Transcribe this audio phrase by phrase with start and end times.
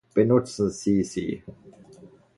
[0.15, 1.43] Benutzen Sie sie!